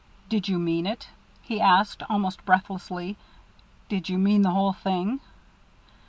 [0.29, 1.09] "Did you mean it?"
[1.43, 3.17] he asked, almost breathlessly.
[3.87, 5.19] "Did you mean the whole thing?"